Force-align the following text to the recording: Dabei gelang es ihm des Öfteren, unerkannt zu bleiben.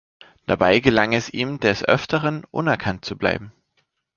Dabei 0.47 0.79
gelang 0.79 1.13
es 1.13 1.29
ihm 1.29 1.59
des 1.59 1.83
Öfteren, 1.83 2.43
unerkannt 2.49 3.05
zu 3.05 3.15
bleiben. 3.15 3.51